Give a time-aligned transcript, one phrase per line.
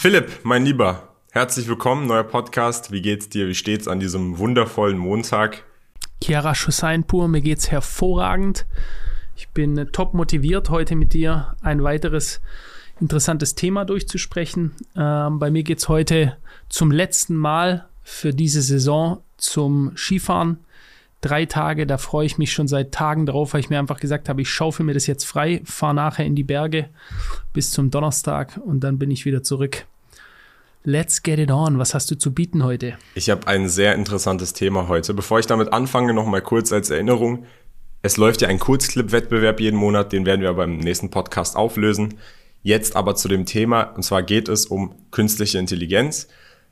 [0.00, 2.92] Philipp, mein Lieber, herzlich willkommen, neuer Podcast.
[2.92, 3.48] Wie geht's dir?
[3.48, 5.64] Wie steht's an diesem wundervollen Montag?
[6.22, 8.64] Chiara Schusseinpur, mir geht's hervorragend.
[9.34, 12.40] Ich bin äh, top motiviert, heute mit dir ein weiteres
[13.00, 14.76] interessantes Thema durchzusprechen.
[14.94, 16.36] Ähm, bei mir geht's heute
[16.68, 20.58] zum letzten Mal für diese Saison zum Skifahren.
[21.20, 24.28] Drei Tage, da freue ich mich schon seit Tagen drauf, weil ich mir einfach gesagt
[24.28, 26.90] habe, ich schaufel mir das jetzt frei, fahre nachher in die Berge
[27.52, 29.86] bis zum Donnerstag und dann bin ich wieder zurück.
[30.84, 31.78] Let's get it on.
[31.78, 32.96] Was hast du zu bieten heute?
[33.14, 35.12] Ich habe ein sehr interessantes Thema heute.
[35.12, 37.44] Bevor ich damit anfange, noch mal kurz als Erinnerung.
[38.00, 42.14] Es läuft ja ein Kurzclip-Wettbewerb jeden Monat, den werden wir beim nächsten Podcast auflösen.
[42.62, 46.28] Jetzt aber zu dem Thema, und zwar geht es um künstliche Intelligenz.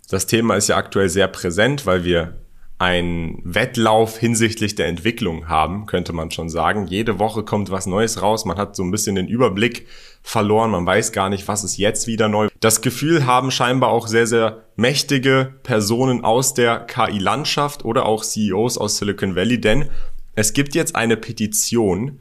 [0.09, 2.37] Das Thema ist ja aktuell sehr präsent, weil wir
[2.79, 6.87] ein Wettlauf hinsichtlich der Entwicklung haben, könnte man schon sagen.
[6.87, 8.45] Jede Woche kommt was Neues raus.
[8.45, 9.87] Man hat so ein bisschen den Überblick
[10.23, 10.73] verloren.
[10.73, 12.49] Man weiß gar nicht, was ist jetzt wieder neu.
[12.61, 18.77] Das Gefühl haben scheinbar auch sehr, sehr mächtige Personen aus der KI-Landschaft oder auch CEOs
[18.77, 19.89] aus Silicon Valley, denn
[20.35, 22.21] es gibt jetzt eine Petition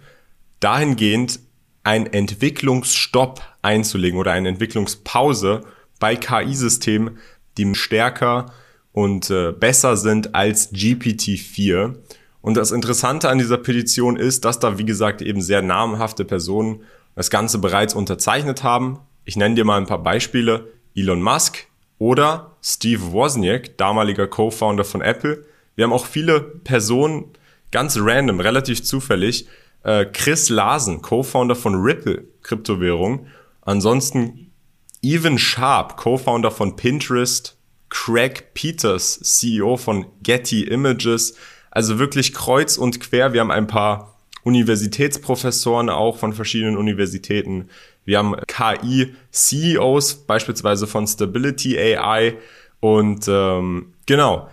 [0.61, 1.41] dahingehend,
[1.83, 5.61] einen Entwicklungsstopp einzulegen oder eine Entwicklungspause
[5.99, 7.17] bei KI-Systemen,
[7.57, 8.53] die stärker
[8.95, 11.95] und äh, besser sind als GPT-4.
[12.39, 16.79] Und das Interessante an dieser Petition ist, dass da, wie gesagt, eben sehr namhafte Personen
[17.13, 18.99] das Ganze bereits unterzeichnet haben.
[19.25, 20.71] Ich nenne dir mal ein paar Beispiele.
[20.95, 21.67] Elon Musk
[21.99, 25.43] oder Steve Wozniak, damaliger Co-Founder von Apple.
[25.75, 27.25] Wir haben auch viele Personen,
[27.71, 29.45] ganz random, relativ zufällig.
[29.83, 33.27] Äh, Chris Larsen, Co-Founder von Ripple, Kryptowährung.
[33.59, 34.53] Ansonsten
[35.01, 37.54] Evan Sharp, Co-Founder von Pinterest,
[37.95, 41.37] Craig Peters, CEO von Getty Images.
[41.71, 43.31] Also wirklich kreuz und quer.
[43.31, 47.69] Wir haben ein paar Universitätsprofessoren auch von verschiedenen Universitäten.
[48.03, 52.35] Wir haben KI-CEOs, beispielsweise von Stability AI.
[52.81, 54.49] Und ähm, genau,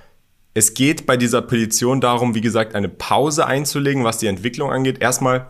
[0.54, 5.02] es geht bei dieser Petition darum, wie gesagt, eine Pause einzulegen, was die Entwicklung angeht.
[5.02, 5.48] Erstmal,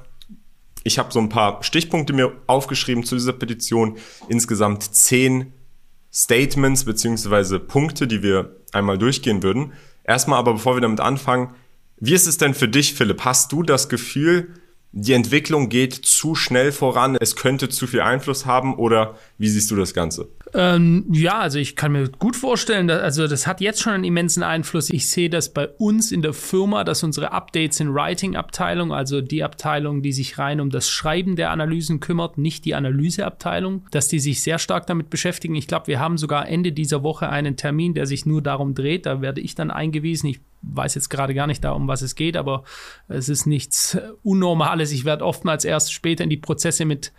[0.83, 3.99] ich habe so ein paar Stichpunkte mir aufgeschrieben zu dieser Petition.
[4.29, 5.53] Insgesamt zehn
[6.13, 9.73] Statements beziehungsweise Punkte, die wir einmal durchgehen würden.
[10.05, 11.55] Erstmal aber, bevor wir damit anfangen,
[11.99, 13.25] wie ist es denn für dich, Philipp?
[13.25, 14.55] Hast du das Gefühl,
[14.93, 19.71] die Entwicklung geht zu schnell voran, es könnte zu viel Einfluss haben oder wie siehst
[19.71, 20.29] du das Ganze?
[20.55, 24.05] Ähm, ja, also ich kann mir gut vorstellen, dass, also das hat jetzt schon einen
[24.05, 24.91] immensen Einfluss.
[24.91, 29.43] Ich sehe das bei uns in der Firma, dass unsere Updates in Writing-Abteilung, also die
[29.43, 34.19] Abteilung, die sich rein um das Schreiben der Analysen kümmert, nicht die Analyseabteilung, dass die
[34.19, 35.55] sich sehr stark damit beschäftigen.
[35.55, 39.07] Ich glaube, wir haben sogar Ende dieser Woche einen Termin, der sich nur darum dreht.
[39.07, 40.29] Da werde ich dann eingewiesen.
[40.29, 42.65] Ich weiß jetzt gerade gar nicht da, um was es geht, aber
[43.09, 44.93] es ist nichts Unnormales.
[44.93, 47.13] Ich werde oftmals erst später in die Prozesse mit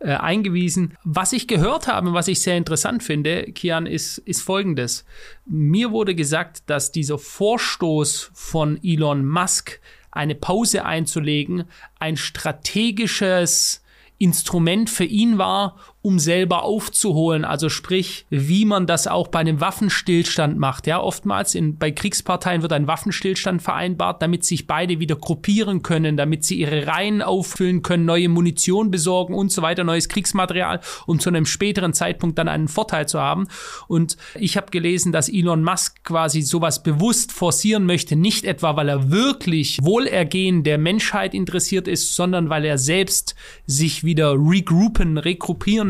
[0.00, 0.96] äh, eingewiesen.
[1.04, 5.04] Was ich gehört habe, was ich sehr interessant finde, Kian, ist, ist folgendes.
[5.46, 9.80] Mir wurde gesagt, dass dieser Vorstoß von Elon Musk,
[10.12, 11.64] eine Pause einzulegen,
[11.98, 13.82] ein strategisches
[14.18, 17.44] Instrument für ihn war, um selber aufzuholen.
[17.44, 20.86] Also sprich, wie man das auch bei einem Waffenstillstand macht.
[20.86, 26.16] Ja, oftmals in, bei Kriegsparteien wird ein Waffenstillstand vereinbart, damit sich beide wieder gruppieren können,
[26.16, 31.20] damit sie ihre Reihen auffüllen können, neue Munition besorgen und so weiter, neues Kriegsmaterial, um
[31.20, 33.46] zu einem späteren Zeitpunkt dann einen Vorteil zu haben.
[33.86, 38.88] Und ich habe gelesen, dass Elon Musk quasi sowas bewusst forcieren möchte, nicht etwa, weil
[38.88, 43.34] er wirklich Wohlergehen der Menschheit interessiert ist, sondern weil er selbst
[43.66, 45.18] sich wieder regroupen,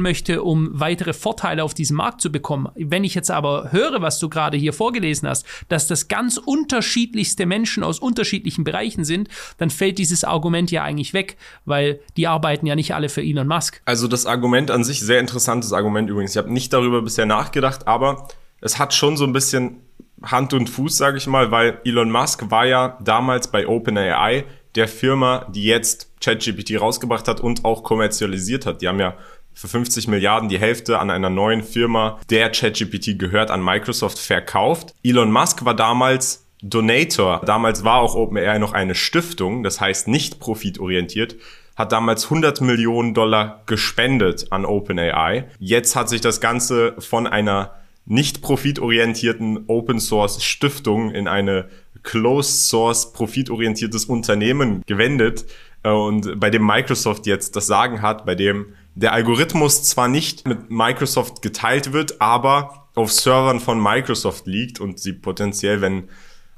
[0.00, 2.69] regruppieren möchte, um weitere Vorteile auf diesem Markt zu bekommen.
[2.75, 7.47] Wenn ich jetzt aber höre, was du gerade hier vorgelesen hast, dass das ganz unterschiedlichste
[7.47, 9.28] Menschen aus unterschiedlichen Bereichen sind,
[9.59, 13.47] dann fällt dieses Argument ja eigentlich weg, weil die arbeiten ja nicht alle für Elon
[13.47, 13.83] Musk.
[13.84, 16.33] Also das Argument an sich, sehr interessantes Argument übrigens.
[16.33, 18.28] Ich habe nicht darüber bisher nachgedacht, aber
[18.60, 19.83] es hat schon so ein bisschen
[20.22, 24.44] Hand und Fuß, sage ich mal, weil Elon Musk war ja damals bei OpenAI
[24.75, 28.83] der Firma, die jetzt ChatGPT rausgebracht hat und auch kommerzialisiert hat.
[28.83, 29.16] Die haben ja
[29.55, 34.95] für 50 Milliarden die Hälfte an einer neuen Firma, der ChatGPT gehört, an Microsoft verkauft.
[35.03, 37.42] Elon Musk war damals Donator.
[37.45, 41.36] Damals war auch OpenAI noch eine Stiftung, das heißt nicht profitorientiert
[41.80, 45.47] hat damals 100 Millionen Dollar gespendet an OpenAI.
[45.59, 47.74] Jetzt hat sich das Ganze von einer
[48.04, 51.71] nicht profitorientierten Open Source Stiftung in eine
[52.03, 55.47] Closed Source profitorientiertes Unternehmen gewendet
[55.83, 60.47] äh, und bei dem Microsoft jetzt das Sagen hat, bei dem der Algorithmus zwar nicht
[60.47, 66.10] mit Microsoft geteilt wird, aber auf Servern von Microsoft liegt und sie potenziell, wenn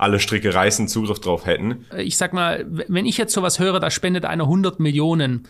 [0.02, 1.86] alle Stricke reißen, Zugriff drauf hätten.
[1.96, 5.48] Ich sag mal, wenn ich jetzt sowas höre, da spendet einer 100 Millionen,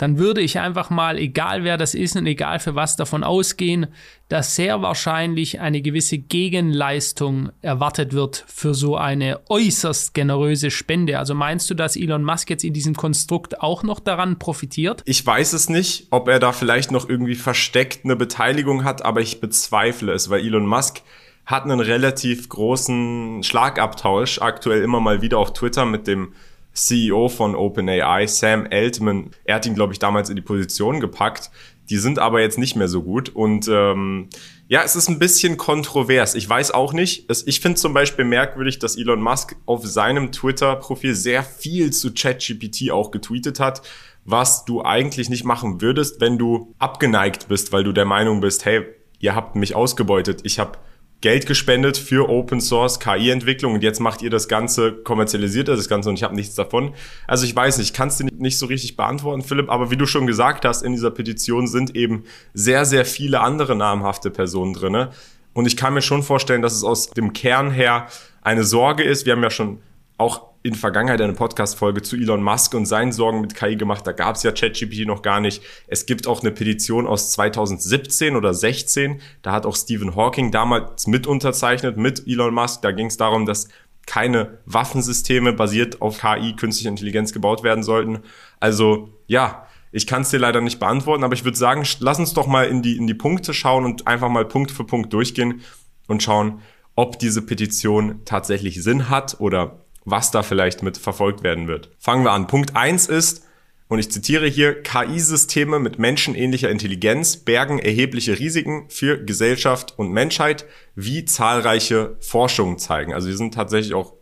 [0.00, 3.88] dann würde ich einfach mal, egal wer das ist und egal für was, davon ausgehen,
[4.28, 11.18] dass sehr wahrscheinlich eine gewisse Gegenleistung erwartet wird für so eine äußerst generöse Spende.
[11.18, 15.02] Also meinst du, dass Elon Musk jetzt in diesem Konstrukt auch noch daran profitiert?
[15.04, 19.20] Ich weiß es nicht, ob er da vielleicht noch irgendwie versteckt eine Beteiligung hat, aber
[19.20, 21.02] ich bezweifle es, weil Elon Musk
[21.50, 26.32] hat einen relativ großen Schlagabtausch aktuell immer mal wieder auf Twitter mit dem
[26.72, 29.32] CEO von OpenAI, Sam Altman.
[29.44, 31.50] Er hat ihn, glaube ich, damals in die Position gepackt.
[31.90, 33.30] Die sind aber jetzt nicht mehr so gut.
[33.30, 34.28] Und ähm,
[34.68, 36.36] ja, es ist ein bisschen kontrovers.
[36.36, 37.28] Ich weiß auch nicht.
[37.28, 42.14] Es, ich finde zum Beispiel merkwürdig, dass Elon Musk auf seinem Twitter-Profil sehr viel zu
[42.14, 43.82] ChatGPT auch getweetet hat,
[44.24, 48.64] was du eigentlich nicht machen würdest, wenn du abgeneigt bist, weil du der Meinung bist,
[48.64, 48.86] hey,
[49.18, 50.42] ihr habt mich ausgebeutet.
[50.44, 50.78] Ich habe
[51.20, 56.08] Geld gespendet für Open Source KI-Entwicklung und jetzt macht ihr das Ganze, kommerzialisiert das Ganze
[56.08, 56.94] und ich habe nichts davon.
[57.26, 60.26] Also ich weiß nicht, kannst du nicht so richtig beantworten, Philipp, aber wie du schon
[60.26, 62.24] gesagt hast, in dieser Petition sind eben
[62.54, 65.10] sehr, sehr viele andere namhafte Personen drinne.
[65.52, 68.06] Und ich kann mir schon vorstellen, dass es aus dem Kern her
[68.40, 69.26] eine Sorge ist.
[69.26, 69.80] Wir haben ja schon
[70.16, 74.06] auch in Vergangenheit eine Podcast-Folge zu Elon Musk und seinen Sorgen mit KI gemacht.
[74.06, 75.62] Da gab es ja ChatGPT noch gar nicht.
[75.86, 79.20] Es gibt auch eine Petition aus 2017 oder 16.
[79.42, 82.82] Da hat auch Stephen Hawking damals mit unterzeichnet mit Elon Musk.
[82.82, 83.68] Da ging es darum, dass
[84.06, 88.18] keine Waffensysteme basiert auf KI, künstliche Intelligenz gebaut werden sollten.
[88.58, 92.34] Also ja, ich kann es dir leider nicht beantworten, aber ich würde sagen, lass uns
[92.34, 95.62] doch mal in die, in die Punkte schauen und einfach mal Punkt für Punkt durchgehen
[96.06, 96.60] und schauen,
[96.96, 101.90] ob diese Petition tatsächlich Sinn hat oder was da vielleicht mit verfolgt werden wird.
[101.98, 102.46] Fangen wir an.
[102.46, 103.46] Punkt eins ist,
[103.90, 110.64] und ich zitiere hier, KI-Systeme mit menschenähnlicher Intelligenz bergen erhebliche Risiken für Gesellschaft und Menschheit,
[110.94, 113.12] wie zahlreiche Forschungen zeigen.
[113.12, 114.14] Also hier sind tatsächlich auch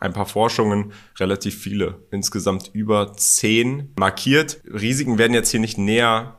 [0.00, 4.62] ein paar Forschungen, relativ viele, insgesamt über zehn markiert.
[4.64, 6.38] Risiken werden jetzt hier nicht näher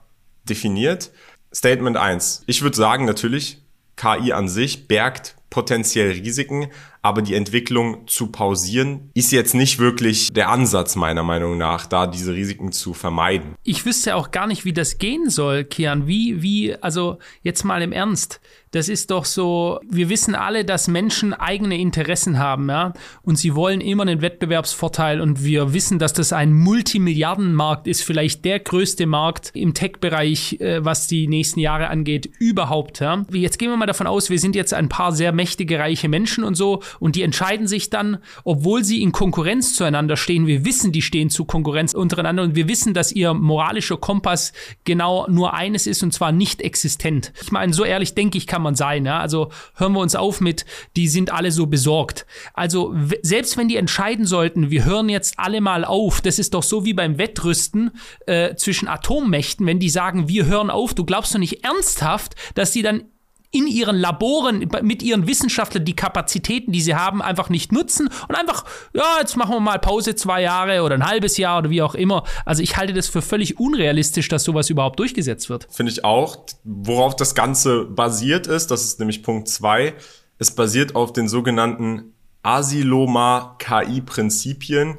[0.50, 1.12] definiert.
[1.54, 3.62] Statement eins: Ich würde sagen, natürlich,
[3.96, 6.72] KI an sich bergt potenziell Risiken,
[7.04, 12.08] aber die Entwicklung zu pausieren ist jetzt nicht wirklich der Ansatz meiner Meinung nach, da
[12.08, 13.56] diese Risiken zu vermeiden.
[13.64, 16.08] Ich wüsste auch gar nicht, wie das gehen soll, Kian.
[16.08, 18.40] Wie, wie, also jetzt mal im Ernst.
[18.74, 23.54] Das ist doch so, wir wissen alle, dass Menschen eigene Interessen haben, ja, und sie
[23.54, 29.06] wollen immer einen Wettbewerbsvorteil und wir wissen, dass das ein Multimilliardenmarkt ist, vielleicht der größte
[29.06, 33.24] Markt im Tech-Bereich, äh, was die nächsten Jahre angeht, überhaupt, ja.
[33.32, 36.44] Jetzt gehen wir mal davon aus, wir sind jetzt ein paar sehr mächtige, reiche Menschen
[36.44, 40.92] und so und die entscheiden sich dann, obwohl sie in Konkurrenz zueinander stehen, wir wissen,
[40.92, 44.54] die stehen zu Konkurrenz untereinander und wir wissen, dass ihr moralischer Kompass
[44.84, 47.34] genau nur eines ist und zwar nicht existent.
[47.42, 49.06] Ich meine, so ehrlich denke ich, kann man sein.
[49.06, 49.20] Ja?
[49.20, 52.26] Also hören wir uns auf mit, die sind alle so besorgt.
[52.54, 56.64] Also selbst wenn die entscheiden sollten, wir hören jetzt alle mal auf, das ist doch
[56.64, 57.92] so wie beim Wettrüsten
[58.26, 62.72] äh, zwischen Atommächten, wenn die sagen, wir hören auf, du glaubst doch nicht ernsthaft, dass
[62.72, 63.04] die dann
[63.54, 68.36] in ihren Laboren mit ihren Wissenschaftlern die Kapazitäten, die sie haben, einfach nicht nutzen und
[68.36, 71.84] einfach, ja, jetzt machen wir mal Pause zwei Jahre oder ein halbes Jahr oder wie
[71.84, 72.24] auch immer.
[72.46, 75.68] Also ich halte das für völlig unrealistisch, dass sowas überhaupt durchgesetzt wird.
[75.70, 76.48] Finde ich auch.
[76.64, 79.94] Worauf das Ganze basiert ist, das ist nämlich Punkt zwei.
[80.40, 84.98] Es basiert auf den sogenannten Asiloma-KI-Prinzipien.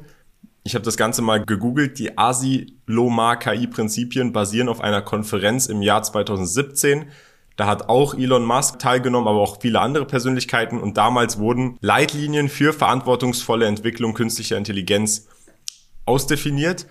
[0.63, 1.99] Ich habe das Ganze mal gegoogelt.
[1.99, 7.09] Die Asiloma-KI-Prinzipien basieren auf einer Konferenz im Jahr 2017
[7.55, 10.79] da hat auch Elon Musk teilgenommen, aber auch viele andere Persönlichkeiten.
[10.79, 15.27] Und damals wurden Leitlinien für verantwortungsvolle Entwicklung künstlicher Intelligenz
[16.05, 16.85] ausdefiniert.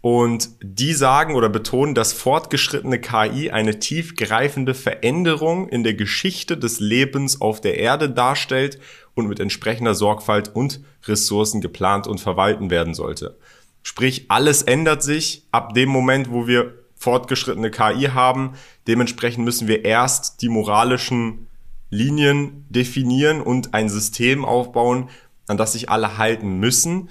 [0.00, 6.80] Und die sagen oder betonen, dass fortgeschrittene KI eine tiefgreifende Veränderung in der Geschichte des
[6.80, 8.78] Lebens auf der Erde darstellt
[9.14, 13.36] und mit entsprechender Sorgfalt und Ressourcen geplant und verwalten werden sollte.
[13.82, 18.54] Sprich, alles ändert sich ab dem Moment, wo wir fortgeschrittene KI haben.
[18.86, 21.46] Dementsprechend müssen wir erst die moralischen
[21.90, 25.08] Linien definieren und ein System aufbauen,
[25.46, 27.10] an das sich alle halten müssen.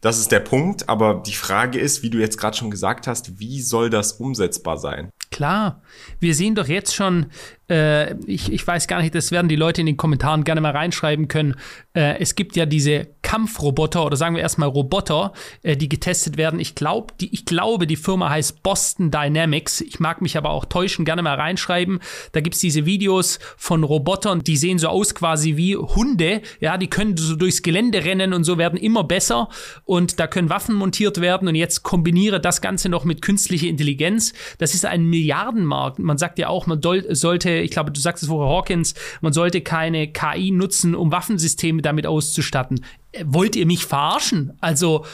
[0.00, 3.38] Das ist der Punkt, aber die Frage ist, wie du jetzt gerade schon gesagt hast,
[3.38, 5.10] wie soll das umsetzbar sein?
[5.30, 5.82] Klar,
[6.20, 7.26] wir sehen doch jetzt schon,
[7.68, 10.72] äh, ich, ich weiß gar nicht, das werden die Leute in den Kommentaren gerne mal
[10.72, 11.54] reinschreiben können.
[11.92, 16.60] Äh, es gibt ja diese Kampfroboter oder sagen wir erstmal Roboter, äh, die getestet werden.
[16.60, 19.82] Ich, glaub, die, ich glaube, die Firma heißt Boston Dynamics.
[19.82, 22.00] Ich mag mich aber auch täuschen, gerne mal reinschreiben.
[22.32, 26.40] Da gibt es diese Videos von Robotern, die sehen so aus quasi wie Hunde.
[26.60, 29.50] Ja, die können so durchs Gelände rennen und so werden immer besser.
[29.84, 31.48] Und da können Waffen montiert werden.
[31.48, 34.32] Und jetzt kombiniere das Ganze noch mit künstlicher Intelligenz.
[34.56, 35.98] Das ist ein Milliardenmarkt.
[35.98, 39.60] Man sagt ja auch, man sollte, ich glaube, du sagst es vorher Hawkins, man sollte
[39.60, 42.84] keine KI nutzen, um Waffensysteme damit auszustatten.
[43.12, 44.56] Äh, wollt ihr mich verarschen?
[44.60, 45.04] Also,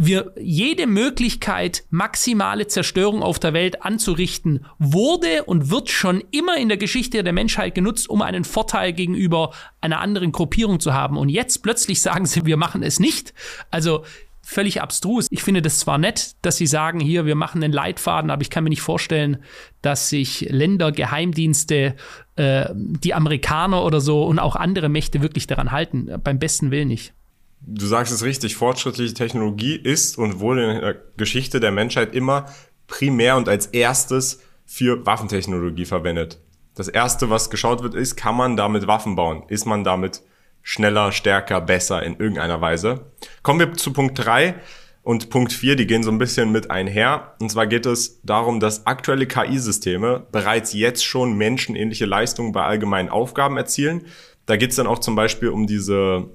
[0.00, 6.68] wir jede Möglichkeit, maximale Zerstörung auf der Welt anzurichten, wurde und wird schon immer in
[6.68, 11.16] der Geschichte der Menschheit genutzt, um einen Vorteil gegenüber einer anderen Gruppierung zu haben.
[11.16, 13.34] Und jetzt plötzlich sagen sie, wir machen es nicht.
[13.72, 14.04] Also
[14.48, 15.26] völlig abstrus.
[15.30, 18.50] Ich finde das zwar nett, dass sie sagen, hier, wir machen einen Leitfaden, aber ich
[18.50, 19.38] kann mir nicht vorstellen,
[19.82, 21.94] dass sich Länder, Geheimdienste,
[22.36, 26.10] äh, die Amerikaner oder so und auch andere Mächte wirklich daran halten.
[26.24, 27.12] Beim besten Willen nicht
[27.60, 32.46] du sagst es richtig, fortschrittliche Technologie ist und wurde in der Geschichte der Menschheit immer
[32.86, 36.40] primär und als erstes für Waffentechnologie verwendet.
[36.74, 39.42] Das erste, was geschaut wird, ist, kann man damit Waffen bauen?
[39.48, 40.22] Ist man damit
[40.68, 43.06] schneller, stärker, besser in irgendeiner Weise?
[43.42, 44.56] Kommen wir zu Punkt drei
[45.02, 47.34] und Punkt vier, die gehen so ein bisschen mit einher.
[47.40, 53.08] Und zwar geht es darum, dass aktuelle KI-Systeme bereits jetzt schon menschenähnliche Leistungen bei allgemeinen
[53.08, 54.04] Aufgaben erzielen.
[54.44, 56.28] Da geht es dann auch zum Beispiel um diese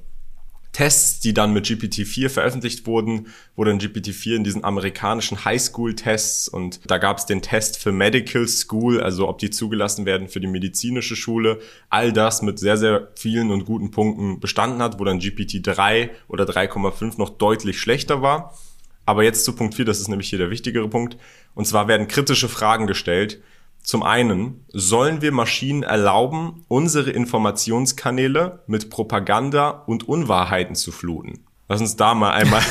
[0.74, 6.82] Tests, die dann mit GPT-4 veröffentlicht wurden, wurde in GPT-4 in diesen amerikanischen Highschool-Tests und
[6.90, 10.48] da gab es den Test für Medical School, also ob die zugelassen werden für die
[10.48, 11.60] medizinische Schule.
[11.90, 16.46] All das mit sehr, sehr vielen und guten Punkten bestanden hat, wo dann GPT-3 oder
[16.46, 18.58] 3,5 noch deutlich schlechter war.
[19.06, 21.18] Aber jetzt zu Punkt 4, das ist nämlich hier der wichtigere Punkt.
[21.56, 23.42] Und zwar werden kritische Fragen gestellt,
[23.84, 31.46] zum einen, sollen wir Maschinen erlauben, unsere Informationskanäle mit Propaganda und Unwahrheiten zu fluten?
[31.70, 32.62] Lass uns da mal einmal.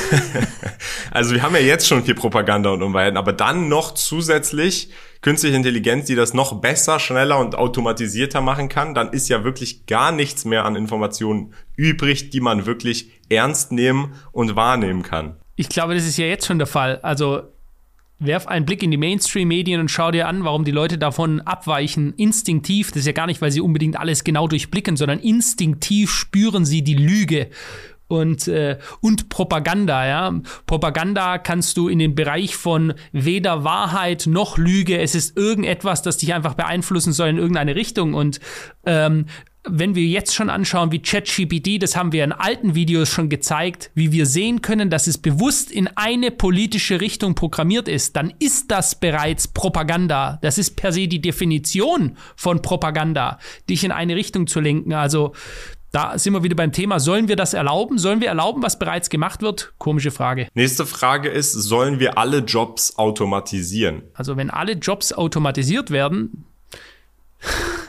[1.11, 4.89] also wir haben ja jetzt schon viel Propaganda und Unwahrheiten, aber dann noch zusätzlich
[5.21, 9.85] künstliche Intelligenz, die das noch besser, schneller und automatisierter machen kann, dann ist ja wirklich
[9.87, 15.37] gar nichts mehr an Informationen übrig, die man wirklich ernst nehmen und wahrnehmen kann.
[15.55, 16.99] Ich glaube, das ist ja jetzt schon der Fall.
[17.01, 17.43] Also
[18.25, 22.13] werf einen Blick in die Mainstream-Medien und schau dir an, warum die Leute davon abweichen.
[22.15, 26.65] Instinktiv, das ist ja gar nicht, weil sie unbedingt alles genau durchblicken, sondern instinktiv spüren
[26.65, 27.49] sie die Lüge.
[28.07, 30.39] Und, äh, und Propaganda, ja.
[30.67, 34.99] Propaganda kannst du in den Bereich von weder Wahrheit noch Lüge.
[34.99, 38.13] Es ist irgendetwas, das dich einfach beeinflussen soll in irgendeine Richtung.
[38.13, 38.39] Und
[38.85, 39.25] ähm,
[39.65, 43.91] wenn wir jetzt schon anschauen, wie ChatGPT, das haben wir in alten Videos schon gezeigt,
[43.95, 48.71] wie wir sehen können, dass es bewusst in eine politische Richtung programmiert ist, dann ist
[48.71, 50.39] das bereits Propaganda.
[50.41, 53.39] Das ist per se die Definition von Propaganda,
[53.69, 54.93] dich in eine Richtung zu lenken.
[54.93, 55.33] Also
[55.91, 57.99] da sind wir wieder beim Thema, sollen wir das erlauben?
[57.99, 59.73] Sollen wir erlauben, was bereits gemacht wird?
[59.77, 60.47] Komische Frage.
[60.55, 64.01] Nächste Frage ist, sollen wir alle Jobs automatisieren?
[64.15, 66.45] Also wenn alle Jobs automatisiert werden,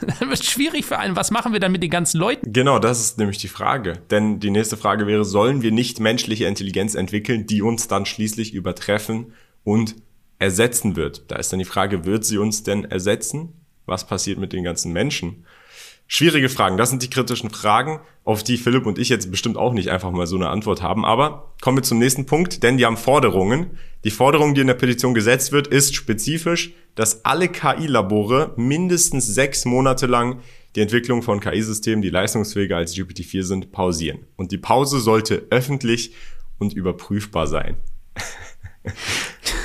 [0.19, 1.15] dann wird es schwierig für einen.
[1.15, 2.51] Was machen wir dann mit den ganzen Leuten?
[2.51, 3.93] Genau, das ist nämlich die Frage.
[4.11, 8.53] Denn die nächste Frage wäre, sollen wir nicht menschliche Intelligenz entwickeln, die uns dann schließlich
[8.53, 9.33] übertreffen
[9.63, 9.95] und
[10.39, 11.31] ersetzen wird?
[11.31, 13.53] Da ist dann die Frage, wird sie uns denn ersetzen?
[13.85, 15.45] Was passiert mit den ganzen Menschen?
[16.07, 16.77] Schwierige Fragen.
[16.77, 20.11] Das sind die kritischen Fragen, auf die Philipp und ich jetzt bestimmt auch nicht einfach
[20.11, 21.05] mal so eine Antwort haben.
[21.05, 23.77] Aber kommen wir zum nächsten Punkt, denn die haben Forderungen.
[24.03, 29.65] Die Forderung, die in der Petition gesetzt wird, ist spezifisch, dass alle KI-Labore mindestens sechs
[29.65, 30.41] Monate lang
[30.75, 34.19] die Entwicklung von KI-Systemen, die leistungsfähiger als GPT-4 sind, pausieren.
[34.35, 36.13] Und die Pause sollte öffentlich
[36.59, 37.77] und überprüfbar sein.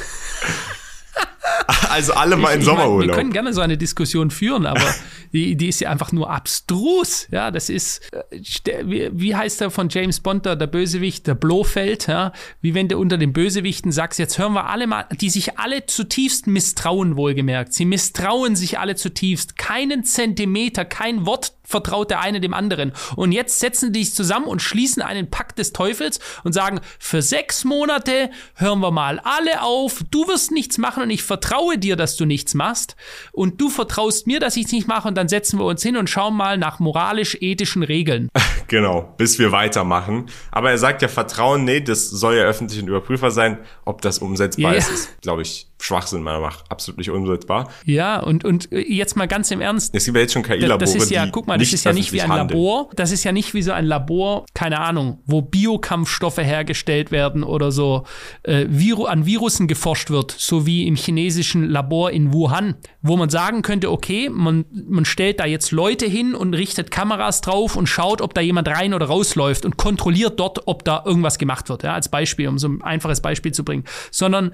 [1.90, 2.98] also alle mal in Sommerurlaub.
[2.98, 4.82] Mein, wir können gerne so eine Diskussion führen, aber
[5.32, 7.28] die, die ist ja einfach nur abstrus.
[7.30, 11.34] Ja, das ist, äh, wie, wie heißt der von James Bond, der, der Bösewicht, der
[11.34, 15.30] Blofeld, ja, wie wenn du unter den Bösewichten sagst, jetzt hören wir alle mal, die
[15.30, 17.72] sich alle zutiefst misstrauen, wohlgemerkt.
[17.72, 19.56] Sie misstrauen sich alle zutiefst.
[19.56, 22.92] Keinen Zentimeter, kein Wort vertraut der eine dem anderen.
[23.16, 27.22] Und jetzt setzen die sich zusammen und schließen einen Pakt des Teufels und sagen, für
[27.22, 31.96] sechs Monate hören wir mal alle auf, du wirst nichts machen und ich vertraue dir,
[31.96, 32.96] dass du nichts machst
[33.32, 35.96] und du vertraust mir, dass ich es nicht mache und dann setzen wir uns hin
[35.96, 38.28] und schauen mal nach moralisch-ethischen Regeln.
[38.68, 40.26] Genau, bis wir weitermachen.
[40.52, 43.58] Aber er sagt ja Vertrauen, nee, das soll ja öffentlich und überprüfbar sein.
[43.84, 44.78] Ob das umsetzbar yeah.
[44.78, 46.64] ist, ist, glaube ich, Schwachsinn meiner Meinung nach.
[46.68, 47.70] Absolut nicht umsetzbar.
[47.84, 49.94] Ja, und, und jetzt mal ganz im Ernst.
[49.94, 52.12] Es gibt ja jetzt schon KI-Labore, Das ist ja, guck mal, das ist ja nicht
[52.12, 52.58] wie ein handeln.
[52.58, 52.90] Labor.
[52.94, 57.72] Das ist ja nicht wie so ein Labor, keine Ahnung, wo Biokampfstoffe hergestellt werden oder
[57.72, 58.04] so
[58.42, 63.30] äh, Viru an Virussen geforscht wird, so wie im chinesischen Labor in Wuhan, wo man
[63.30, 67.86] sagen könnte, okay, man, man stellt da jetzt Leute hin und richtet Kameras drauf und
[67.86, 71.82] schaut, ob da jemand rein oder rausläuft und kontrolliert dort, ob da irgendwas gemacht wird,
[71.82, 73.84] ja, als Beispiel, um so ein einfaches Beispiel zu bringen.
[74.10, 74.52] Sondern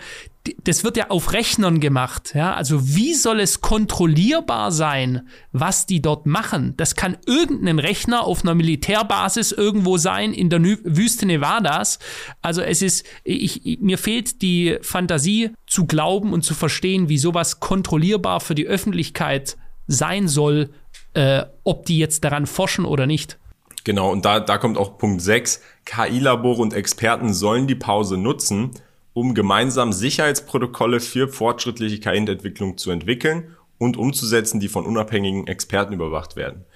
[0.65, 2.35] das wird ja auf Rechnern gemacht.
[2.35, 2.55] Ja?
[2.55, 6.75] Also wie soll es kontrollierbar sein, was die dort machen?
[6.77, 11.99] Das kann irgendein Rechner auf einer Militärbasis irgendwo sein in der Wüste Nevadas.
[12.43, 17.59] Also es ist, ich, mir fehlt die Fantasie zu glauben und zu verstehen, wie sowas
[17.59, 19.57] kontrollierbar für die Öffentlichkeit
[19.87, 20.69] sein soll,
[21.15, 23.39] äh, ob die jetzt daran forschen oder nicht.
[23.85, 25.63] Genau, und da, da kommt auch Punkt 6.
[25.87, 28.73] KI-Labore und Experten sollen die Pause nutzen,
[29.17, 36.37] um gemeinsam Sicherheitsprotokolle für fortschrittliche KI-Entwicklung zu entwickeln und umzusetzen, die von unabhängigen Experten überwacht
[36.37, 36.67] werden.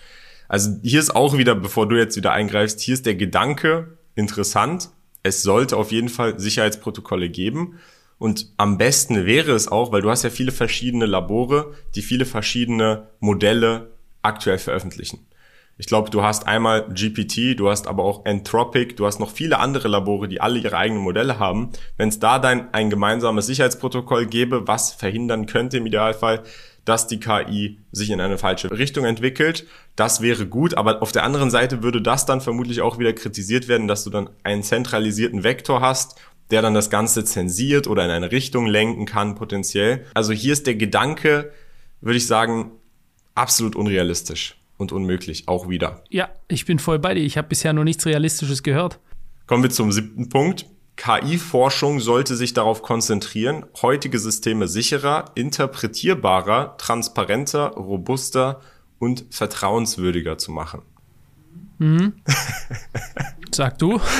[0.49, 4.88] Also hier ist auch wieder, bevor du jetzt wieder eingreifst, hier ist der Gedanke interessant.
[5.23, 7.78] Es sollte auf jeden Fall Sicherheitsprotokolle geben.
[8.16, 12.25] Und am besten wäre es auch, weil du hast ja viele verschiedene Labore, die viele
[12.25, 13.90] verschiedene Modelle
[14.23, 15.26] aktuell veröffentlichen.
[15.80, 19.60] Ich glaube, du hast einmal GPT, du hast aber auch Anthropic, du hast noch viele
[19.60, 21.70] andere Labore, die alle ihre eigenen Modelle haben.
[21.96, 26.42] Wenn es da dann ein gemeinsames Sicherheitsprotokoll gäbe, was verhindern könnte im Idealfall,
[26.84, 29.66] dass die KI sich in eine falsche Richtung entwickelt.
[29.96, 33.66] Das wäre gut, aber auf der anderen Seite würde das dann vermutlich auch wieder kritisiert
[33.66, 36.20] werden, dass du dann einen zentralisierten Vektor hast,
[36.50, 40.04] der dann das Ganze zensiert oder in eine Richtung lenken kann potenziell.
[40.12, 41.52] Also hier ist der Gedanke,
[42.02, 42.72] würde ich sagen,
[43.34, 46.02] absolut unrealistisch und unmöglich, auch wieder.
[46.08, 47.22] Ja, ich bin voll bei dir.
[47.22, 48.99] Ich habe bisher noch nichts Realistisches gehört.
[49.46, 50.66] Kommen wir zum siebten Punkt.
[50.96, 58.60] KI-Forschung sollte sich darauf konzentrieren, heutige Systeme sicherer, interpretierbarer, transparenter, robuster
[58.99, 60.82] und vertrauenswürdiger zu machen.
[61.78, 62.12] Mhm.
[63.54, 63.99] Sag du.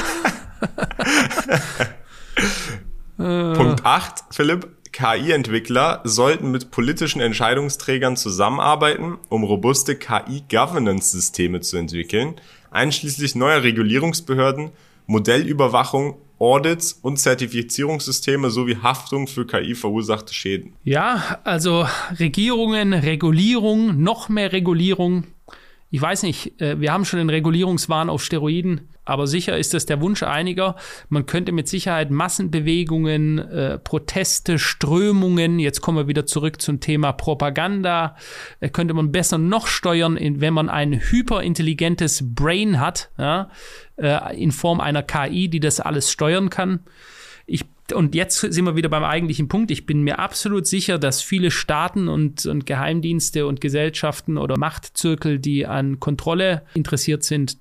[3.17, 4.80] Punkt 8, Philipp.
[4.93, 12.35] KI-Entwickler sollten mit politischen Entscheidungsträgern zusammenarbeiten, um robuste KI-Governance-Systeme zu entwickeln,
[12.71, 14.71] einschließlich neuer Regulierungsbehörden,
[15.07, 20.73] Modellüberwachung, Audits und Zertifizierungssysteme sowie Haftung für KI verursachte Schäden.
[20.85, 21.87] Ja, also
[22.19, 25.25] Regierungen, Regulierung, noch mehr Regulierung.
[25.91, 28.90] Ich weiß nicht, äh, wir haben schon den Regulierungswahn auf Steroiden.
[29.05, 30.77] Aber sicher ist es der Wunsch einiger.
[31.09, 37.13] Man könnte mit Sicherheit Massenbewegungen, äh, Proteste, Strömungen, jetzt kommen wir wieder zurück zum Thema
[37.13, 38.17] Propaganda,
[38.61, 43.51] äh, könnte man besser noch steuern, wenn man ein hyperintelligentes Brain hat, ja,
[43.97, 46.81] äh, in Form einer KI, die das alles steuern kann.
[47.47, 49.73] Ich und jetzt sind wir wieder beim eigentlichen Punkt.
[49.73, 55.41] Ich bin mir absolut sicher, dass viele Staaten und, und Geheimdienste und Gesellschaften oder Machtzirkel,
[55.41, 57.59] die an Kontrolle interessiert sind,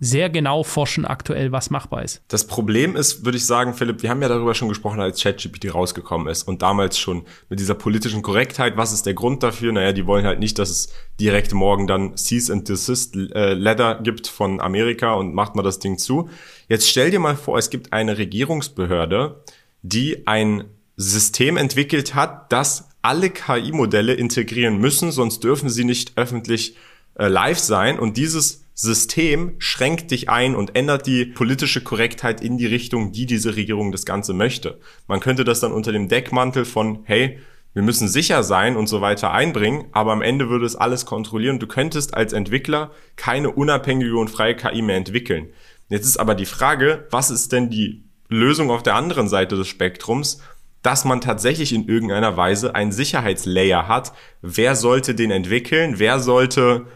[0.00, 2.22] sehr genau forschen aktuell, was machbar ist.
[2.28, 5.74] Das Problem ist, würde ich sagen, Philipp, wir haben ja darüber schon gesprochen, als ChatGPT
[5.74, 8.78] rausgekommen ist und damals schon mit dieser politischen Korrektheit.
[8.78, 9.72] Was ist der Grund dafür?
[9.72, 14.00] Naja, die wollen halt nicht, dass es direkt morgen dann Cease and Desist äh, Letter
[14.02, 16.30] gibt von Amerika und macht mal das Ding zu.
[16.68, 19.44] Jetzt stell dir mal vor, es gibt eine Regierungsbehörde,
[19.82, 20.64] die ein
[20.96, 26.76] System entwickelt hat, das alle KI-Modelle integrieren müssen, sonst dürfen sie nicht öffentlich
[27.14, 27.98] äh, live sein.
[27.98, 33.26] Und dieses System schränkt dich ein und ändert die politische Korrektheit in die Richtung, die
[33.26, 34.80] diese Regierung das Ganze möchte.
[35.06, 37.38] Man könnte das dann unter dem Deckmantel von, hey,
[37.74, 41.58] wir müssen sicher sein und so weiter einbringen, aber am Ende würde es alles kontrollieren.
[41.58, 45.50] Du könntest als Entwickler keine unabhängige und freie KI mehr entwickeln.
[45.90, 49.68] Jetzt ist aber die Frage, was ist denn die Lösung auf der anderen Seite des
[49.68, 50.40] Spektrums?
[50.82, 54.12] dass man tatsächlich in irgendeiner Weise einen Sicherheitslayer hat.
[54.40, 55.98] Wer sollte den entwickeln?
[55.98, 56.86] Wer sollte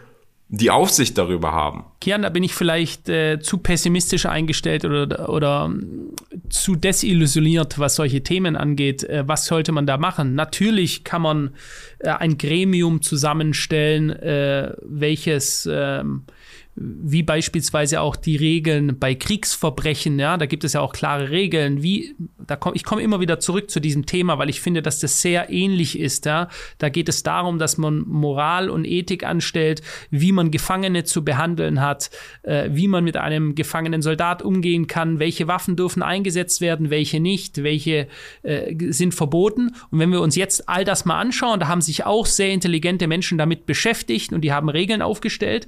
[0.47, 1.85] die Aufsicht darüber haben.
[2.01, 6.11] Kian, da bin ich vielleicht äh, zu pessimistisch eingestellt oder, oder ähm,
[6.49, 9.03] zu desillusioniert, was solche Themen angeht.
[9.03, 10.35] Äh, was sollte man da machen?
[10.35, 11.55] Natürlich kann man
[11.99, 16.25] äh, ein Gremium zusammenstellen, äh, welches ähm,
[16.77, 21.81] wie beispielsweise auch die Regeln bei Kriegsverbrechen, ja, da gibt es ja auch klare Regeln,
[21.81, 24.99] wie, da komm, ich komme immer wieder zurück zu diesem Thema, weil ich finde, dass
[24.99, 26.49] das sehr ähnlich ist, ja.
[26.77, 31.79] Da geht es darum, dass man Moral und Ethik anstellt, wie man Gefangene zu behandeln
[31.79, 32.09] hat,
[32.43, 37.21] äh, wie man mit einem gefangenen Soldat umgehen kann, welche Waffen dürfen eingesetzt werden, welche
[37.21, 38.07] nicht, welche
[38.43, 39.71] äh, sind verboten.
[39.91, 43.07] Und wenn wir uns jetzt all das mal anschauen, da haben sich auch sehr intelligente
[43.07, 45.67] Menschen damit beschäftigt und die haben Regeln aufgestellt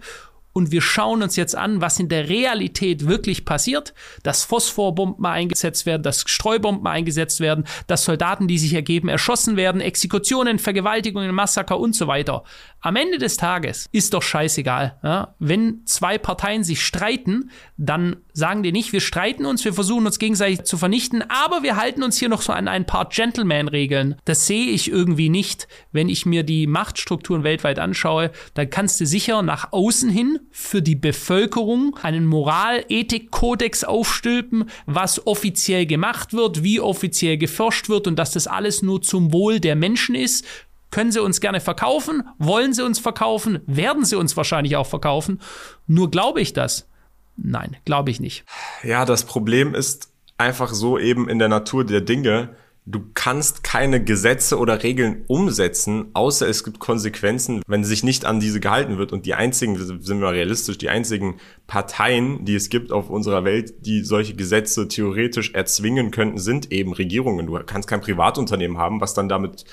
[0.58, 3.94] und wir schauen uns jetzt an, was in der Realität wirklich passiert,
[4.24, 9.82] dass Phosphorbomben eingesetzt werden, dass Streubomben eingesetzt werden, dass Soldaten, die sich ergeben, erschossen werden,
[9.82, 12.44] Exekutionen, Vergewaltigungen, Massaker und so weiter.
[12.82, 14.98] Am Ende des Tages ist doch scheißegal.
[15.04, 15.36] Ja?
[15.38, 20.18] Wenn zwei Parteien sich streiten, dann sagen die nicht, wir streiten uns, wir versuchen uns
[20.18, 24.16] gegenseitig zu vernichten, aber wir halten uns hier noch so an ein paar Gentleman-Regeln.
[24.26, 28.32] Das sehe ich irgendwie nicht, wenn ich mir die Machtstrukturen weltweit anschaue.
[28.56, 35.86] Da kannst du sicher nach außen hin für die Bevölkerung einen Moral-Ethik-Kodex aufstülpen, was offiziell
[35.86, 40.16] gemacht wird, wie offiziell geforscht wird und dass das alles nur zum Wohl der Menschen
[40.16, 40.46] ist.
[40.90, 42.24] Können sie uns gerne verkaufen?
[42.38, 43.60] Wollen sie uns verkaufen?
[43.66, 45.42] Werden sie uns wahrscheinlich auch verkaufen?
[45.86, 46.88] Nur glaube ich das?
[47.36, 48.46] Nein, glaube ich nicht.
[48.84, 52.56] Ja, das Problem ist einfach so eben in der Natur der Dinge,
[52.90, 58.40] du kannst keine Gesetze oder Regeln umsetzen, außer es gibt Konsequenzen, wenn sich nicht an
[58.40, 59.12] diese gehalten wird.
[59.12, 61.36] Und die einzigen, sind wir realistisch, die einzigen
[61.68, 66.94] Parteien, die es gibt auf unserer Welt, die solche Gesetze theoretisch erzwingen könnten, sind eben
[66.94, 67.46] Regierungen.
[67.46, 69.66] Du kannst kein Privatunternehmen haben, was dann damit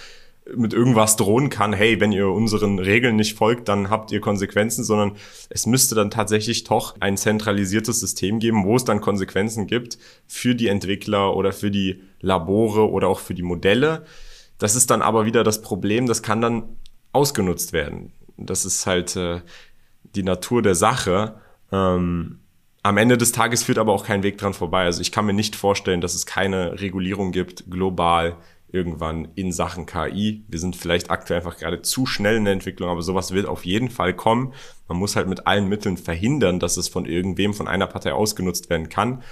[0.55, 4.85] mit irgendwas drohen kann, hey, wenn ihr unseren Regeln nicht folgt, dann habt ihr Konsequenzen,
[4.85, 5.13] sondern
[5.49, 10.55] es müsste dann tatsächlich doch ein zentralisiertes System geben, wo es dann Konsequenzen gibt für
[10.55, 14.05] die Entwickler oder für die Labore oder auch für die Modelle.
[14.59, 16.65] Das ist dann aber wieder das Problem, das kann dann
[17.13, 18.13] ausgenutzt werden.
[18.37, 19.41] Das ist halt äh,
[20.15, 21.37] die Natur der Sache.
[21.73, 22.41] Ähm,
[22.83, 24.85] am Ende des Tages führt aber auch kein Weg dran vorbei.
[24.85, 28.37] Also ich kann mir nicht vorstellen, dass es keine Regulierung gibt, global,
[28.75, 30.45] irgendwann in Sachen KI.
[30.49, 33.65] Wir sind vielleicht aktuell einfach gerade zu schnell in der Entwicklung, aber sowas wird auf
[33.65, 34.53] jeden Fall kommen.
[34.89, 38.69] Man muss halt mit allen Mitteln verhindern, dass es von irgendwem, von einer Partei ausgenutzt
[38.69, 39.23] werden kann.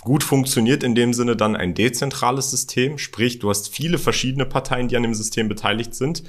[0.00, 4.88] Gut funktioniert in dem Sinne dann ein dezentrales System, sprich du hast viele verschiedene Parteien,
[4.88, 6.22] die an dem System beteiligt sind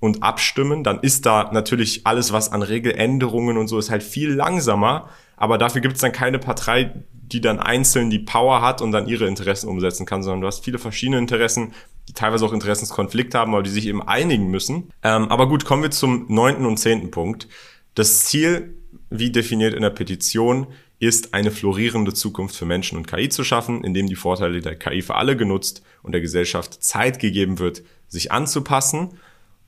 [0.00, 4.32] und abstimmen, dann ist da natürlich alles, was an Regeländerungen und so ist halt viel
[4.32, 8.92] langsamer, aber dafür gibt es dann keine Partei, die dann einzeln die Power hat und
[8.92, 11.72] dann ihre Interessen umsetzen kann, sondern du hast viele verschiedene Interessen,
[12.12, 14.90] teilweise auch Interessenskonflikte haben, aber die sich eben einigen müssen.
[15.02, 17.48] Ähm, aber gut, kommen wir zum neunten und zehnten Punkt.
[17.94, 18.74] Das Ziel,
[19.10, 20.66] wie definiert in der Petition,
[21.00, 25.02] ist eine florierende Zukunft für Menschen und KI zu schaffen, indem die Vorteile der KI
[25.02, 29.18] für alle genutzt und der Gesellschaft Zeit gegeben wird, sich anzupassen.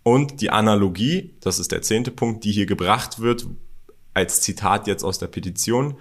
[0.02, 3.46] Und die Analogie, das ist der zehnte Punkt, die hier gebracht wird,
[4.14, 5.96] als Zitat jetzt aus der Petition,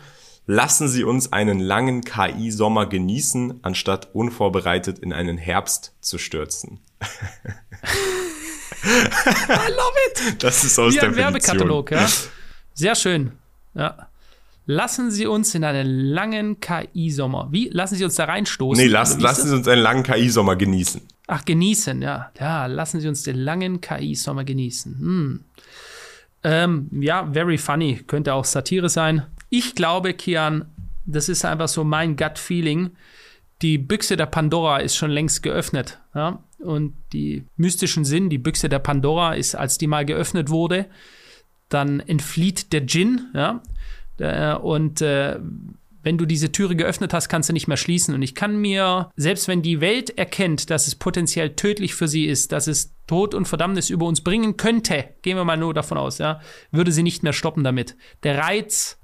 [0.51, 6.79] Lassen Sie uns einen langen KI-Sommer genießen, anstatt unvorbereitet in einen Herbst zu stürzen.
[7.01, 7.05] I
[8.83, 10.43] love it!
[10.43, 12.07] Das ist aus Wie der ein Werbekatalog, ja.
[12.73, 13.33] Sehr schön.
[13.75, 14.07] Ja.
[14.65, 17.49] Lassen Sie uns in einen langen KI-Sommer.
[17.51, 17.69] Wie?
[17.69, 18.83] Lassen Sie uns da reinstoßen?
[18.83, 21.01] Nee, lassen, lassen Sie uns einen langen KI-Sommer genießen.
[21.27, 22.31] Ach, genießen, ja.
[22.39, 24.97] Ja, lassen Sie uns den langen KI-Sommer genießen.
[24.97, 25.43] Hm.
[26.43, 28.01] Ähm, ja, very funny.
[28.07, 29.27] Könnte auch Satire sein.
[29.49, 30.65] Ich glaube, Kian,
[31.05, 32.91] das ist einfach so mein Gut-Feeling.
[33.61, 35.99] Die Büchse der Pandora ist schon längst geöffnet.
[36.13, 36.43] Ja?
[36.59, 40.85] Und die mystischen Sinn, die Büchse der Pandora ist, als die mal geöffnet wurde,
[41.67, 43.31] dann entflieht der Djinn.
[43.33, 43.61] Ja?
[44.57, 45.39] Und äh,
[46.03, 48.13] wenn du diese Türe geöffnet hast, kannst du nicht mehr schließen.
[48.13, 52.25] Und ich kann mir, selbst wenn die Welt erkennt, dass es potenziell tödlich für sie
[52.25, 55.97] ist, dass es Tod und Verdammnis über uns bringen könnte, gehen wir mal nur davon
[55.97, 56.39] aus, ja,
[56.71, 57.97] würde sie nicht mehr stoppen damit.
[58.23, 58.98] Der Reiz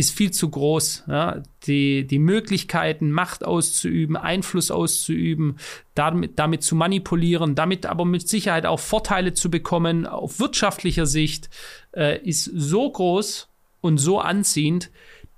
[0.00, 1.04] ist viel zu groß.
[1.06, 1.42] Ja?
[1.66, 5.58] Die, die Möglichkeiten, Macht auszuüben, Einfluss auszuüben,
[5.94, 11.50] damit, damit zu manipulieren, damit aber mit Sicherheit auch Vorteile zu bekommen, auf wirtschaftlicher Sicht,
[11.94, 13.48] äh, ist so groß
[13.80, 14.90] und so anziehend,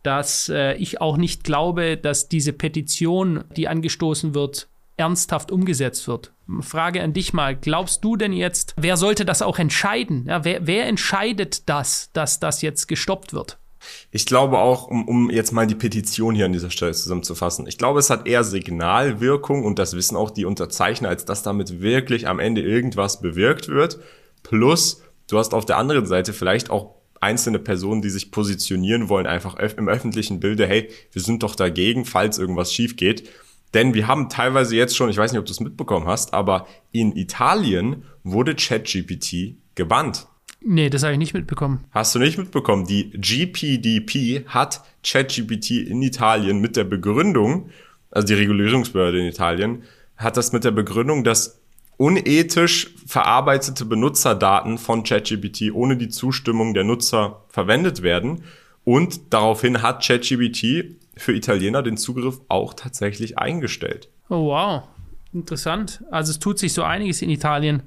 [0.03, 6.33] dass äh, ich auch nicht glaube, dass diese Petition, die angestoßen wird, ernsthaft umgesetzt wird.
[6.61, 10.27] Frage an dich mal, glaubst du denn jetzt, wer sollte das auch entscheiden?
[10.27, 13.59] Ja, wer, wer entscheidet das, dass das jetzt gestoppt wird?
[14.11, 17.79] Ich glaube auch, um, um jetzt mal die Petition hier an dieser Stelle zusammenzufassen, ich
[17.79, 22.29] glaube, es hat eher Signalwirkung und das wissen auch die Unterzeichner, als dass damit wirklich
[22.29, 23.99] am Ende irgendwas bewirkt wird.
[24.42, 29.27] Plus, du hast auf der anderen Seite vielleicht auch einzelne Personen, die sich positionieren wollen,
[29.27, 33.29] einfach im öffentlichen Bilde, hey, wir sind doch dagegen, falls irgendwas schief geht.
[33.75, 36.66] Denn wir haben teilweise jetzt schon, ich weiß nicht, ob du es mitbekommen hast, aber
[36.90, 40.27] in Italien wurde ChatGPT gebannt.
[40.64, 41.85] Nee, das habe ich nicht mitbekommen.
[41.90, 42.87] Hast du nicht mitbekommen?
[42.87, 47.70] Die GPDP hat ChatGPT in Italien mit der Begründung,
[48.11, 49.83] also die Regulierungsbehörde in Italien,
[50.16, 51.61] hat das mit der Begründung, dass
[51.96, 58.44] unethisch verarbeitete Benutzerdaten von ChatGPT ohne die Zustimmung der Nutzer verwendet werden.
[58.85, 64.09] Und daraufhin hat ChatGPT für Italiener den Zugriff auch tatsächlich eingestellt.
[64.29, 64.83] Oh, wow.
[65.33, 66.03] Interessant.
[66.11, 67.83] Also es tut sich so einiges in Italien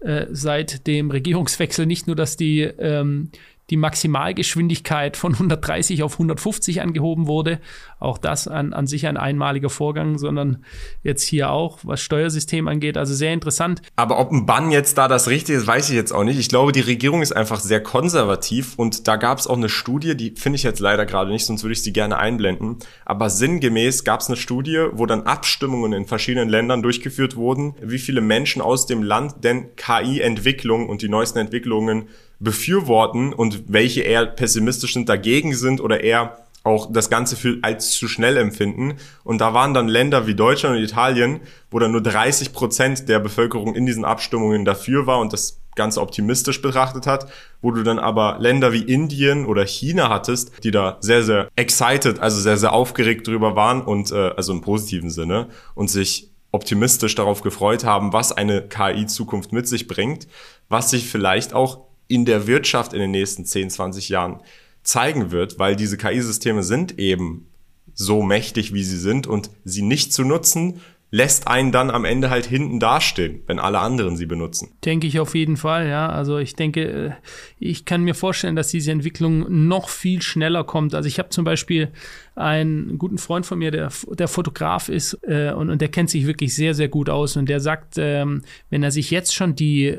[0.00, 1.84] äh, seit dem Regierungswechsel.
[1.86, 3.30] Nicht nur, dass die ähm,
[3.70, 7.60] die Maximalgeschwindigkeit von 130 auf 150 angehoben wurde.
[7.98, 10.64] Auch das an, an sich ein einmaliger Vorgang, sondern
[11.02, 12.96] jetzt hier auch, was Steuersystem angeht.
[12.96, 13.82] Also sehr interessant.
[13.96, 16.38] Aber ob ein Bann jetzt da das Richtige ist, weiß ich jetzt auch nicht.
[16.38, 20.16] Ich glaube, die Regierung ist einfach sehr konservativ und da gab es auch eine Studie,
[20.16, 22.76] die finde ich jetzt leider gerade nicht, sonst würde ich sie gerne einblenden.
[23.04, 27.98] Aber sinngemäß gab es eine Studie, wo dann Abstimmungen in verschiedenen Ländern durchgeführt wurden, wie
[27.98, 34.26] viele Menschen aus dem Land denn KI-Entwicklung und die neuesten Entwicklungen befürworten und welche eher
[34.26, 38.96] pessimistisch sind, dagegen sind oder eher auch das Ganze für als zu schnell empfinden.
[39.22, 43.20] Und da waren dann Länder wie Deutschland und Italien, wo dann nur 30 Prozent der
[43.20, 47.30] Bevölkerung in diesen Abstimmungen dafür war und das Ganze optimistisch betrachtet hat,
[47.62, 52.18] wo du dann aber Länder wie Indien oder China hattest, die da sehr, sehr excited,
[52.18, 57.14] also sehr, sehr aufgeregt drüber waren und äh, also im positiven Sinne und sich optimistisch
[57.14, 60.26] darauf gefreut haben, was eine KI-Zukunft mit sich bringt,
[60.68, 64.40] was sich vielleicht auch in der Wirtschaft in den nächsten 10, 20 Jahren
[64.82, 67.48] zeigen wird, weil diese KI-Systeme sind eben
[67.94, 72.30] so mächtig, wie sie sind und sie nicht zu nutzen, lässt einen dann am Ende
[72.30, 74.72] halt hinten dastehen, wenn alle anderen sie benutzen.
[74.84, 76.08] Denke ich auf jeden Fall, ja.
[76.08, 77.10] Also ich denke, äh,
[77.58, 80.94] ich kann mir vorstellen, dass diese Entwicklung noch viel schneller kommt.
[80.94, 81.92] Also ich habe zum Beispiel
[82.34, 86.26] einen guten Freund von mir, der, der Fotograf ist äh, und, und der kennt sich
[86.26, 89.98] wirklich sehr, sehr gut aus und der sagt, ähm, wenn er sich jetzt schon die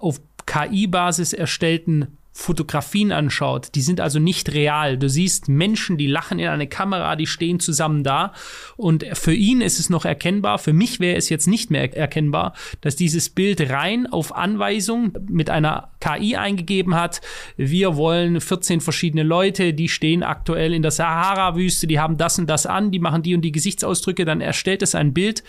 [0.00, 4.98] auf KI-Basis erstellten Fotografien anschaut, die sind also nicht real.
[4.98, 8.34] Du siehst Menschen, die lachen in eine Kamera, die stehen zusammen da
[8.76, 12.52] und für ihn ist es noch erkennbar, für mich wäre es jetzt nicht mehr erkennbar,
[12.82, 17.20] dass dieses Bild rein auf Anweisung mit einer KI eingegeben hat.
[17.56, 22.48] Wir wollen 14 verschiedene Leute, die stehen aktuell in der Sahara-Wüste, die haben das und
[22.48, 25.42] das an, die machen die und die Gesichtsausdrücke, dann erstellt es ein Bild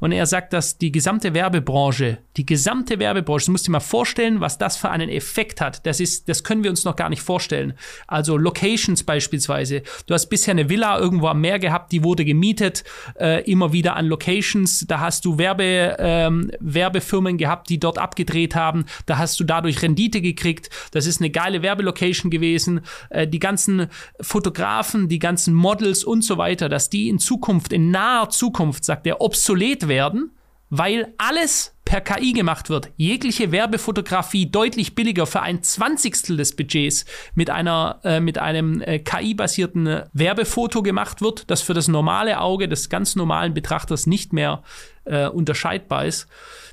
[0.00, 4.40] und er sagt, dass die gesamte Werbebranche, die gesamte Werbebranche, du musst dir mal vorstellen,
[4.40, 5.86] was das für einen Effekt hat.
[5.86, 7.74] Das ist das können wir uns noch gar nicht vorstellen.
[8.06, 9.82] Also Locations beispielsweise.
[10.06, 12.84] Du hast bisher eine Villa irgendwo am Meer gehabt, die wurde gemietet,
[13.18, 14.86] äh, immer wieder an Locations.
[14.86, 18.84] Da hast du Werbe, ähm, Werbefirmen gehabt, die dort abgedreht haben.
[19.06, 20.70] Da hast du dadurch Rendite gekriegt.
[20.92, 22.80] Das ist eine geile Werbelocation gewesen.
[23.10, 23.88] Äh, die ganzen
[24.20, 29.06] Fotografen, die ganzen Models und so weiter, dass die in Zukunft, in naher Zukunft, sagt
[29.06, 30.30] er, obsolet werden
[30.76, 32.90] weil alles per KI gemacht wird.
[32.96, 38.98] Jegliche Werbefotografie deutlich billiger für ein Zwanzigstel des Budgets mit einer äh, mit einem äh,
[38.98, 44.62] KI-basierten Werbefoto gemacht wird, das für das normale Auge des ganz normalen Betrachters nicht mehr
[45.04, 46.26] äh, unterscheidbar ist.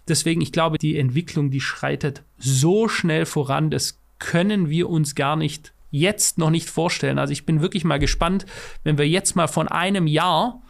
[0.07, 5.35] Deswegen, ich glaube, die Entwicklung, die schreitet so schnell voran, das können wir uns gar
[5.35, 7.19] nicht jetzt noch nicht vorstellen.
[7.19, 8.45] Also ich bin wirklich mal gespannt,
[8.83, 10.61] wenn wir jetzt mal von einem Jahr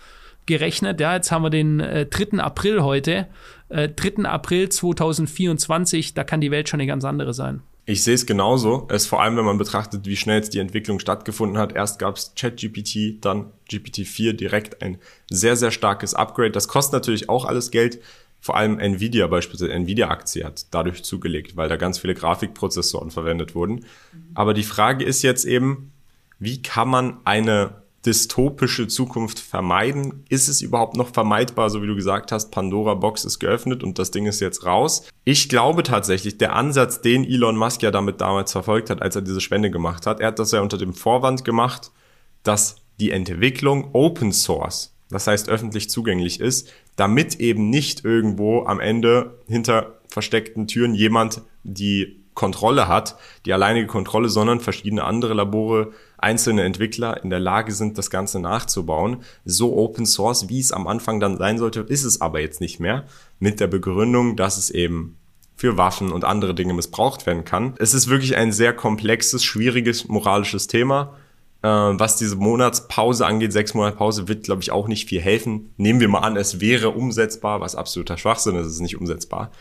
[0.46, 1.00] gerechnet.
[1.00, 2.40] Ja, jetzt haben wir den äh, 3.
[2.40, 3.28] April heute.
[3.70, 4.26] Äh, 3.
[4.26, 7.62] April 2024, da kann die Welt schon eine ganz andere sein.
[7.86, 8.88] Ich sehe es genauso.
[8.90, 11.74] Es vor allem, wenn man betrachtet, wie schnell jetzt die Entwicklung stattgefunden hat.
[11.74, 14.98] Erst gab es ChatGPT, dann GPT-4 direkt ein
[15.30, 16.52] sehr, sehr starkes Upgrade.
[16.52, 18.00] Das kostet natürlich auch alles Geld.
[18.40, 23.86] Vor allem Nvidia beispielsweise, Nvidia-Aktie hat dadurch zugelegt, weil da ganz viele Grafikprozessoren verwendet wurden.
[24.36, 25.92] Aber die Frage ist jetzt eben,
[26.40, 30.26] wie kann man eine dystopische Zukunft vermeiden?
[30.30, 34.00] Ist es überhaupt noch vermeidbar, so wie du gesagt hast, Pandora Box ist geöffnet und
[34.00, 35.08] das Ding ist jetzt raus?
[35.24, 39.22] Ich glaube tatsächlich, der Ansatz, den Elon Musk ja damit damals verfolgt hat, als er
[39.22, 41.92] diese Spende gemacht hat, er hat das ja unter dem Vorwand gemacht,
[42.44, 48.80] dass die Entwicklung Open Source, das heißt öffentlich zugänglich ist, damit eben nicht irgendwo am
[48.80, 55.92] Ende hinter versteckten Türen jemand die Kontrolle hat, die alleinige Kontrolle, sondern verschiedene andere Labore
[56.18, 59.24] einzelne Entwickler in der Lage sind, das Ganze nachzubauen.
[59.44, 62.80] So Open Source, wie es am Anfang dann sein sollte, ist es aber jetzt nicht
[62.80, 63.06] mehr.
[63.40, 65.18] Mit der Begründung, dass es eben
[65.56, 67.76] für Waffen und andere Dinge missbraucht werden kann.
[67.78, 71.16] Es ist wirklich ein sehr komplexes, schwieriges moralisches Thema.
[71.62, 75.74] Äh, was diese Monatspause angeht, sechs Monate Pause, wird, glaube ich, auch nicht viel helfen.
[75.78, 79.52] Nehmen wir mal an, es wäre umsetzbar, was absoluter Schwachsinn ist, es ist nicht umsetzbar.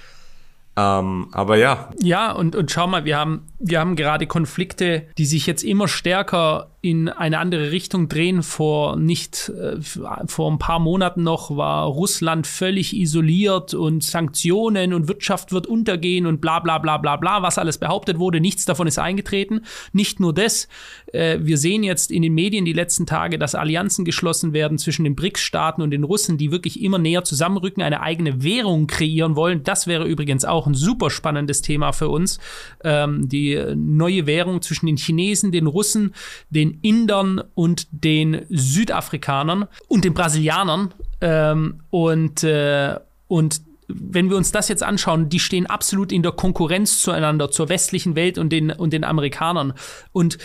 [0.81, 1.91] Ähm, aber ja.
[2.01, 5.89] Ja, und, und schau mal, wir haben, wir haben gerade Konflikte, die sich jetzt immer
[5.89, 8.43] stärker in eine andere Richtung drehen.
[8.43, 15.07] Vor nicht, äh, vor ein paar Monaten noch war Russland völlig isoliert und Sanktionen und
[15.07, 18.41] Wirtschaft wird untergehen und bla bla bla bla bla, was alles behauptet wurde.
[18.41, 19.63] Nichts davon ist eingetreten.
[19.93, 20.69] Nicht nur das.
[21.13, 25.05] Äh, wir sehen jetzt in den Medien die letzten Tage, dass Allianzen geschlossen werden zwischen
[25.05, 29.65] den BRICS-Staaten und den Russen, die wirklich immer näher zusammenrücken, eine eigene Währung kreieren wollen.
[29.65, 32.39] Das wäre übrigens auch ein super spannendes Thema für uns.
[32.83, 36.15] Ähm, die neue Währung zwischen den Chinesen, den Russen,
[36.49, 40.95] den den Indern und den Südafrikanern und den Brasilianern.
[41.21, 43.61] Ähm, und, äh, und
[43.95, 48.17] wenn wir uns das jetzt anschauen, die stehen absolut in der Konkurrenz zueinander, zur westlichen
[48.17, 49.75] Welt und den, und den Amerikanern.
[50.13, 50.39] Und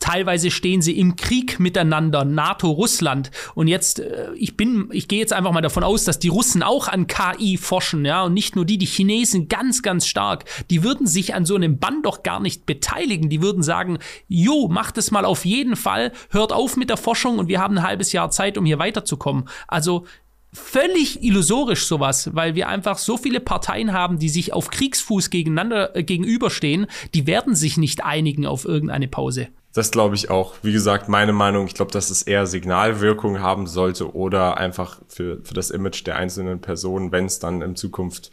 [0.00, 3.30] teilweise stehen sie im Krieg miteinander, NATO, Russland.
[3.54, 6.62] Und jetzt, äh, ich bin, ich gehe jetzt einfach mal davon aus, dass die Russen
[6.62, 10.44] auch an KI forschen, ja, und nicht nur die, die Chinesen ganz, ganz stark.
[10.70, 13.28] Die würden sich an so einem Bann doch gar nicht beteiligen.
[13.28, 17.38] Die würden sagen, jo, macht es mal auf jeden Fall, hört auf mit der Forschung
[17.38, 19.48] und wir haben ein halbes Jahr Zeit, um hier weiterzukommen.
[19.68, 20.06] Also
[20.54, 25.94] völlig illusorisch sowas, weil wir einfach so viele Parteien haben, die sich auf Kriegsfuß gegeneinander
[25.96, 29.48] äh, gegenüberstehen, die werden sich nicht einigen auf irgendeine Pause.
[29.74, 30.54] Das glaube ich auch.
[30.62, 35.42] Wie gesagt, meine Meinung, ich glaube, dass es eher Signalwirkung haben sollte oder einfach für,
[35.42, 38.30] für das Image der einzelnen Personen, wenn es dann in Zukunft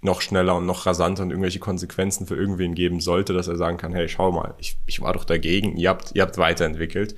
[0.00, 3.76] noch schneller und noch rasanter und irgendwelche Konsequenzen für irgendwen geben sollte, dass er sagen
[3.76, 7.14] kann, hey, schau mal, ich, ich war doch dagegen, ihr habt, ihr habt weiterentwickelt.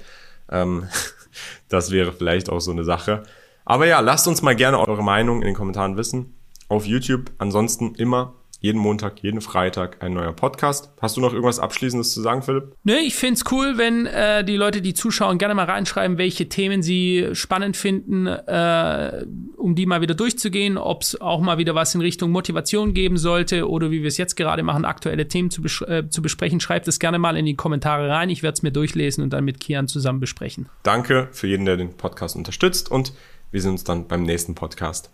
[0.50, 0.88] Ähm,
[1.68, 3.22] das wäre vielleicht auch so eine Sache.
[3.66, 6.34] Aber ja, lasst uns mal gerne eure Meinung in den Kommentaren wissen.
[6.68, 7.32] Auf YouTube.
[7.38, 10.90] Ansonsten immer jeden Montag, jeden Freitag ein neuer Podcast.
[11.00, 12.74] Hast du noch irgendwas Abschließendes zu sagen, Philipp?
[12.84, 16.82] Nö, ich find's cool, wenn äh, die Leute, die zuschauen, gerne mal reinschreiben, welche Themen
[16.82, 19.26] sie spannend finden, äh,
[19.56, 23.18] um die mal wieder durchzugehen, ob es auch mal wieder was in Richtung Motivation geben
[23.18, 26.60] sollte oder wie wir es jetzt gerade machen, aktuelle Themen zu, bes äh, zu besprechen.
[26.60, 28.30] Schreibt es gerne mal in die Kommentare rein.
[28.30, 30.68] Ich werde es mir durchlesen und dann mit Kian zusammen besprechen.
[30.82, 33.12] Danke für jeden, der den Podcast unterstützt und
[33.50, 35.10] wir sehen uns dann beim nächsten Podcast.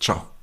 [0.00, 0.37] Ciao.